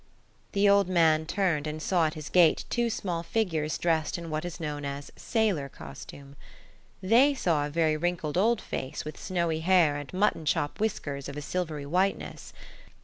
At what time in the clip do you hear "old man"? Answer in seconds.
0.67-1.27